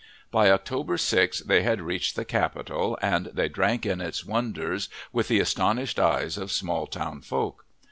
[0.31, 5.27] By October 6 they had reached the capital and they drank in its wonders with
[5.27, 7.63] the astonished eyes of small town folk.